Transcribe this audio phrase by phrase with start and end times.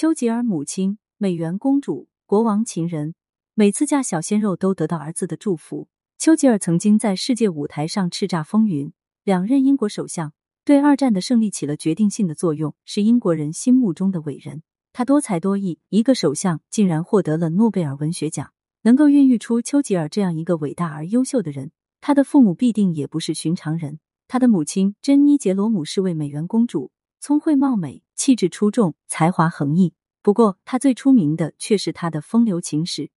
[0.00, 3.14] 丘吉尔母亲，美元公主，国王情人，
[3.52, 5.88] 每次嫁小鲜肉都得到儿子的祝福。
[6.16, 8.94] 丘吉尔曾经在世界舞台上叱咤风云，
[9.24, 10.32] 两任英国首相，
[10.64, 14.62] 对二战的胜利起了决定性的作用，是英国人心目中的伟人。
[14.94, 18.54] 他多才多艺，一个首相竟然获得了诺贝尔文学奖。
[18.84, 24.00] 能够孕育出丘吉尔这样一个伟大而优秀的人，他的父母必定也不是寻常人。
[24.26, 26.90] 他的母亲珍妮·杰罗姆是位美元公主，
[27.20, 29.94] 聪慧貌美，气质出众，才华横溢。
[30.20, 33.10] 不过，他最出名的却是他的风流情史。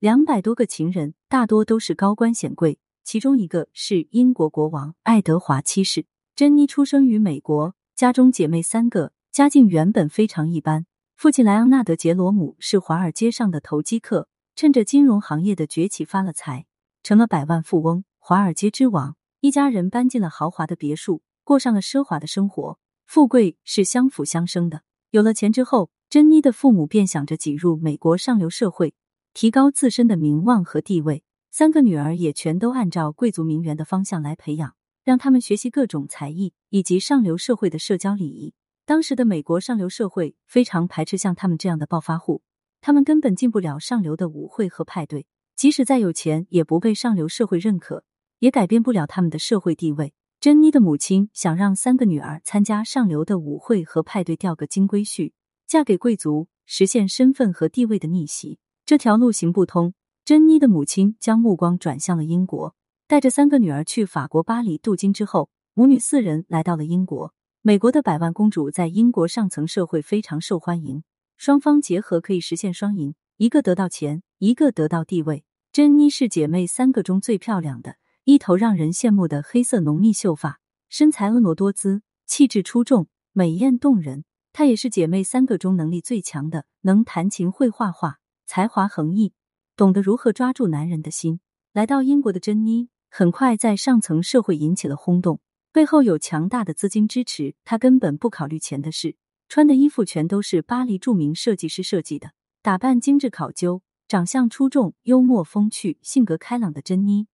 [0.00, 6.06] 两百多个情人，大多都是高官显贵，其中一个是英国国王爱德华七世。
[6.34, 10.86] 珍妮出生于美国，家中姐妹三个，家境原本非常一般。
[11.14, 14.26] 父亲莱昂纳德·杰罗姆是华尔街上的投机客。
[14.56, 16.66] 趁着金融行业的崛起发了财，
[17.04, 19.14] 成了百万富翁，华尔街之王。
[19.38, 22.80] 一家人搬进了豪华的别墅，过上了奢华的生活。
[23.08, 24.82] 富贵是相辅相生的。
[25.12, 28.92] 有了钱之后，珍妮的父母便想着挤入美国上流社会，
[29.32, 31.24] 提高自身的名望和地位。
[31.50, 38.52] 三个女儿也全都按照贵族名媛的方向来培养，让他们学习各种才艺以及上流社会的社交礼仪。
[38.84, 42.42] 当时的美国上流社会非常排斥像他们这样的暴发户。
[42.82, 48.04] 他们根本进不了上流的舞会和派对，即使再有钱，也不被上流社会认可，
[48.40, 50.12] 也改变不了他们的社会地位。
[50.40, 55.32] 珍妮的母亲想让三个女儿参加上流的舞会和派对，钓个金龟婿，
[55.66, 58.60] 嫁给贵族，实现身份和地位的逆袭。
[58.86, 62.76] 这条路行不通，珍妮的母亲将目光转向了英国，
[63.08, 67.34] 带着三个女儿去法国巴黎镀金之后，母女四人来到了英国。
[67.62, 71.02] 美国的百万公主在英国上层社会非常受欢迎。
[71.36, 75.44] 双方结合可以实现双赢，一个得到钱，一个得到地位。
[75.72, 77.96] 珍妮是姐妹三个中最漂亮的，
[78.28, 80.60] 一头让人羡慕的黑色浓密秀发，
[80.90, 84.26] 身材婀娜多姿，气质出众，美艳动人。
[84.52, 89.32] 她也是姐妹三个中能力最强的，能弹琴会画画，才华横溢，
[89.76, 91.40] 懂得如何抓住男人的心。
[91.72, 95.40] 来到英国的珍妮很快在上层社会引起了轰动，
[95.72, 99.16] 背后有强大的资金支持，她根本不考虑钱的事。
[99.48, 107.26] 穿的衣服全都是巴黎著名设计师设计的，打扮精致考究，长相出众，幽默风趣，性格开朗的珍妮，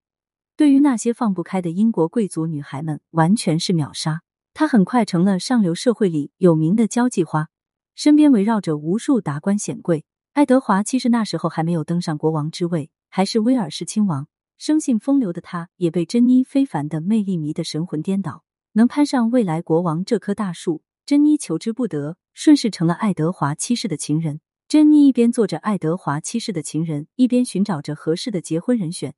[0.57, 4.23] 对于那些放不开的英国贵族女孩们，完全是秒杀。
[4.53, 7.49] 她很快成了上流社会里有名的交际花，
[7.97, 10.05] 身边围绕着无数达官显贵。
[10.35, 14.29] 爱德华其实那时候还没有登上国王之位，还是威尔士亲王。
[14.57, 18.45] 生性风流的他，也被珍妮非凡的魅力迷得神魂颠倒，
[18.75, 20.83] 能攀上未来国王这棵大树。
[21.05, 24.41] 珍妮求之不得，顺势成了爱德华七世的情人。
[24.69, 29.15] 珍妮一边做着爱德华七世的情人，一边寻找着合适的结婚人选，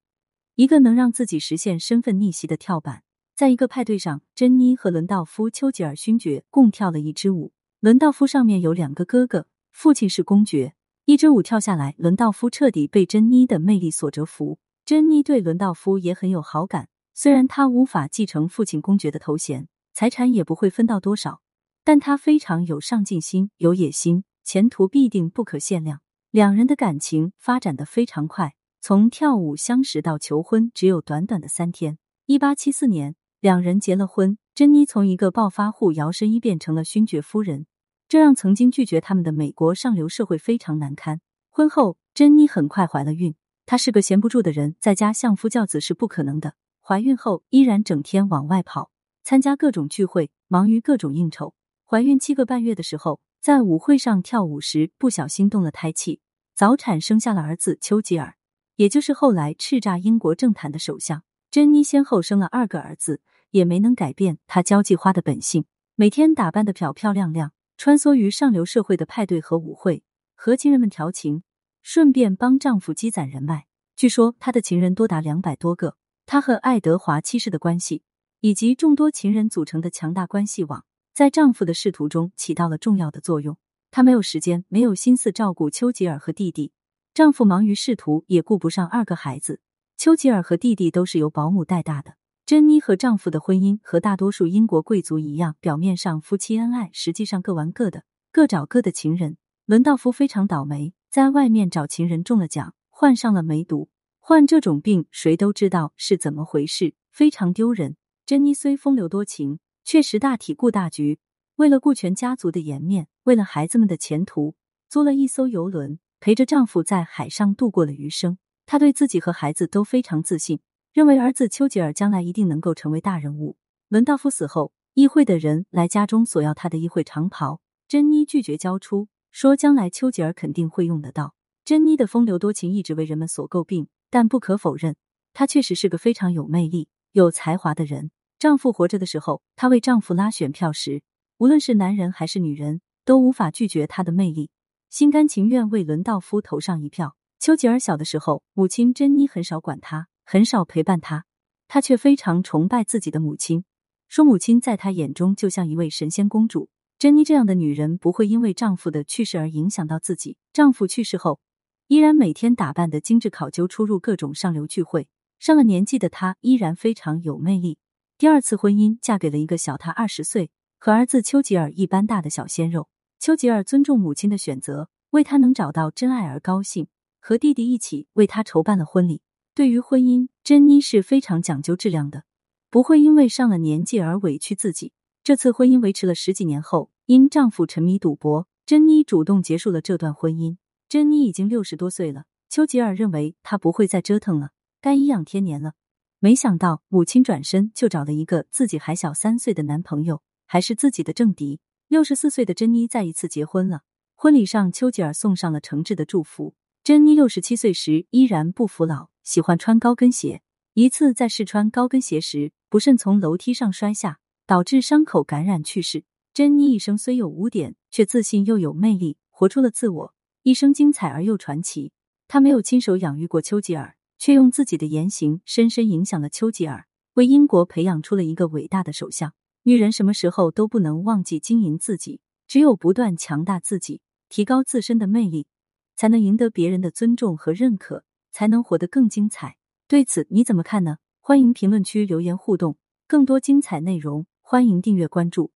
[0.56, 3.02] 一个能让自己实现身份逆袭的跳板。
[3.34, 7.52] 在一个派对上，珍妮和伦道夫·丘吉尔勋爵共跳了一支舞。
[7.80, 10.72] 伦道夫上面有两个哥哥，父亲是公爵。
[11.04, 14.58] 一支舞跳下来，伦道夫彻底被珍妮的魅力所折服。
[14.86, 21.42] 珍妮对伦道夫也很有好感，虽然他无法继承父亲公爵的头衔，财产也不会分到多少。
[21.84, 26.00] 但他非常有上进心，有野心，前途必定不可限量。
[26.30, 28.54] 两人的感情发展的非常快，
[28.88, 31.98] 从跳舞相识到求婚，只有短短的三天。
[32.26, 34.38] 一八七四年，两人结了婚。
[34.54, 37.66] 珍妮从一个暴发户摇身一变成了勋爵夫人，
[38.06, 41.20] 这让曾经拒绝他们的美国上流社会非常难堪。
[41.50, 43.34] 婚后，珍妮很快怀了孕。
[43.64, 46.54] 她是个闲不住的人，在家相夫教子是不可能的。
[46.80, 48.92] 怀孕后，依然整天往外跑，
[49.24, 51.54] 参加各种聚会，忙于各种应酬。
[51.84, 56.20] 怀孕七个半月的时候，在舞会上跳舞时不小心动了胎气，
[56.54, 58.36] 早产生下了儿子丘吉尔，
[58.76, 61.22] 也就是后来叱咤英国政坛的首相。
[61.50, 63.20] 珍妮先后生了二个儿子，
[63.50, 65.64] 也没能改变她交际花的本性，
[65.94, 70.02] 每天打扮的漂漂亮亮，穿梭于上流社会的派对和舞会，
[70.34, 71.42] 和情人们调情，
[71.82, 73.66] 顺便帮丈夫积攒人脉。
[73.96, 75.96] 据说她的情人多达两百多个。
[76.26, 78.02] 她和爱德华七世的关系，
[78.40, 80.84] 以及众多情人组成的强大关系网。
[81.14, 83.56] 在丈夫的仕途中起到了重要的作用。
[83.90, 86.72] 她没有时间，没有心思照顾丘吉尔和弟弟。
[87.16, 89.62] 丈夫忙于仕途，也顾不上二个孩子。
[89.96, 92.16] 丘吉尔和弟弟都是由保姆带大的。
[92.44, 99.38] 珍妮和丈夫的婚姻和大多数英国贵族一样，表面上夫妻恩爱，实际上各玩各的，各找各的情人。
[99.64, 103.88] 伦道夫非常倒霉，在外面找情人中了奖，患上了梅毒。
[104.18, 107.96] 患这种病，谁都知道是怎么回事，非常丢人。
[108.26, 109.58] 珍妮虽风流多情。
[109.86, 111.18] 却识大体顾大局，
[111.54, 114.56] 为了顾全家族的颜面，为了孩子们的前途，
[114.88, 118.36] 租了一艘游轮，陪着丈夫在海上度过了余生。
[118.66, 120.58] 她对自己和孩子都非常自信，
[120.92, 123.56] 认为儿子丘吉尔将来一定能够成为大人物。
[123.88, 131.36] 伦道夫死后，议会的人来家中索要他的议会长袍，珍妮拒绝交出，说将来丘吉尔肯定会用得到。
[131.64, 134.96] 珍妮的风流多情一直为人们所诟病，但不可否认，
[135.32, 138.10] 她确实是个非常有魅力、有才华的人。
[138.40, 141.04] 丈夫活着的时候，她为丈夫拉选票时，
[141.38, 144.50] 无论是男人还是女人，都无法拒绝她的魅力，
[144.96, 147.16] 心甘情愿为伦道夫投上一票。
[147.38, 151.26] 丘吉尔小的时候，母亲珍妮很少管他，很少陪伴他，
[151.68, 153.66] 他却非常崇拜自己的母亲。
[154.08, 156.70] 说母亲在他眼中就像一位神仙公主。
[156.98, 160.38] 珍妮这样的女人不会因为丈夫的去世而影响到自己。
[160.54, 161.40] 丈夫去世后，
[161.88, 165.08] 依然每天打扮的精致考究，出入各种上流聚会。
[165.38, 167.76] 上了年纪的她依然非常有魅力。
[168.16, 172.88] 第二次婚姻嫁给了一个小她二十岁、和儿子丘吉尔一般大的小鲜肉。
[173.18, 176.88] 丘吉尔尊重母亲的选择，为她能找到真爱而高兴，
[177.20, 179.22] 和弟弟一起为她筹办了婚礼。
[179.54, 182.24] 对于婚姻，珍妮是非常讲究质量的。
[182.68, 184.92] 不会因为上了年纪而委屈自己。
[185.24, 190.56] 这次婚姻维持了十几年后，因丈夫沉迷赌博，珍妮主动结束了这段婚姻。
[190.88, 195.72] 珍妮已经六十多岁了，丘吉尔认为她不会再折腾了，该颐养天年了。
[196.18, 201.60] 没想到母亲转身就找了一个自己还小三岁的男朋友，还是自己的政敌。
[201.88, 203.82] 六十四岁的珍妮再一次结婚了，
[204.16, 206.56] 婚礼上丘吉尔送上了诚挚的祝福。
[206.82, 210.42] 珍妮六十七岁时依然不服老，喜欢穿高跟鞋。
[210.74, 214.18] 一次在试穿高跟鞋时，不慎从楼梯上摔下，
[214.48, 216.02] 导致伤口感染去世。
[216.34, 221.92] 珍妮一生虽有污点，却自信又有魅力，活出了自我，一生精彩而又传奇。
[222.26, 229.34] 她没有亲手养育过丘吉尔，却用自己的言行深深影响了丘吉尔，为英国培养出了一个伟大的首相。
[229.68, 235.48] 女人什么时候都不能忘记经营自己，只有不断强大自己，提高自身的魅力，
[235.96, 239.56] 才能赢得别人的尊重和认可，才能活得更精彩。
[239.88, 240.98] 对此你怎么看呢？
[241.18, 242.76] 欢迎评论区留言互动，
[243.08, 245.50] 更多精彩内容欢迎订阅关注。